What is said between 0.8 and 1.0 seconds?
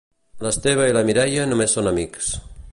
i